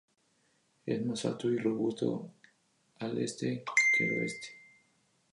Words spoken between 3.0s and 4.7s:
este que al oeste.